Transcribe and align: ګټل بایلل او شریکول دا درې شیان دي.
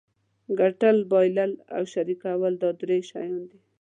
ګټل 0.59 0.97
بایلل 1.11 1.51
او 1.75 1.83
شریکول 1.93 2.53
دا 2.63 2.69
درې 2.81 2.99
شیان 3.09 3.41
دي. 3.49 3.59